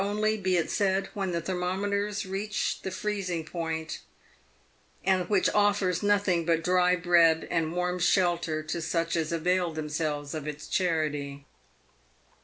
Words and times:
only, 0.03 0.35
be 0.35 0.57
it 0.57 0.71
said, 0.71 1.07
when 1.13 1.29
the 1.29 1.39
thermometer 1.39 2.11
reaches 2.27 2.81
freezing 2.97 3.45
point, 3.45 3.99
and) 5.05 5.29
which 5.29 5.47
offers 5.51 6.01
nothing 6.01 6.43
but 6.43 6.63
dry 6.63 6.95
bread 6.95 7.47
and 7.51 7.71
warm 7.75 7.99
shelter 7.99 8.63
to 8.63 8.81
such 8.81 9.15
as| 9.15 9.31
avail 9.31 9.71
themselves 9.71 10.33
of 10.33 10.47
its 10.47 10.65
charity. 10.67 11.45